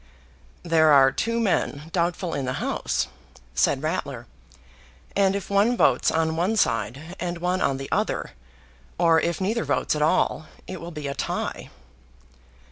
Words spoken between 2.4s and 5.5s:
the House," said Ratler, "and if